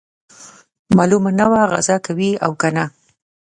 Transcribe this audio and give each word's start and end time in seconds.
معلومه 0.97 1.31
نه 1.39 1.45
وه 1.51 1.61
غزا 1.71 1.97
کوي 2.05 2.31
او 2.45 2.51
کنه. 2.61 2.85